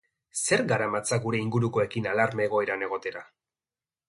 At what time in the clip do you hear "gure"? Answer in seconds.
1.25-1.41